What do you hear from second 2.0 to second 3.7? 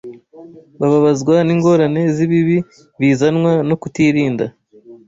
z’ibibi bizanwa